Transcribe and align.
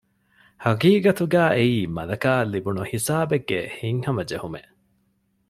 ޙަޤީޤަތުގައި 0.63 1.53
އެއީ 1.57 1.79
މަލަކާއަށް 1.95 2.51
ލިބުނު 2.53 2.81
ހިސާބެއްގެ 2.91 3.59
ހިތްހަމަޖެހުމެއް 3.77 4.71